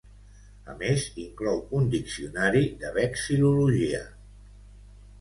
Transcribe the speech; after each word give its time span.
A 0.71 0.73
més 0.79 1.05
inclou 1.25 1.61
un 1.81 1.87
diccionari 1.97 2.65
de 2.83 2.95
vexil·lologia. 2.99 4.05